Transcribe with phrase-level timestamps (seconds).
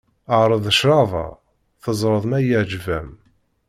[0.39, 1.25] Ԑreḍ ccrab-a,
[1.81, 3.09] teẓreḍ ma iεǧeb-am.